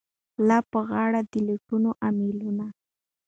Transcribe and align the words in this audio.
لا 0.47 0.57
په 0.71 0.79
غاړه 0.89 1.21
د 1.31 1.33
لوټونو 1.47 1.89
امېلونه 2.07 2.65